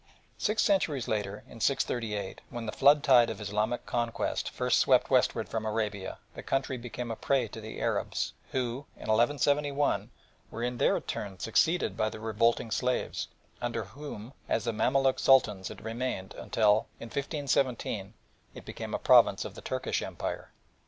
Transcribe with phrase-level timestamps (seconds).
[0.39, 5.47] Six centuries later, in 638, when the flood tide of Islamic conquest first swept westward
[5.47, 10.09] from Arabia, the country became a prey to the Arabs who, in 1171,
[10.49, 13.27] were in their turn succeeded by their revolting slaves,
[13.61, 18.15] under whom as the Mameluk Sultans it remained, until, in 1517,
[18.55, 20.49] it became a province of the Turkish Empire.